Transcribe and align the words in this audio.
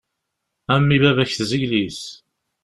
A 0.73 0.75
mmi 0.79 0.97
baba-k 1.03 1.31
tezgel-it. 1.33 2.01